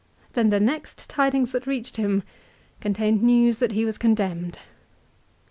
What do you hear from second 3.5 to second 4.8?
that he was condemned!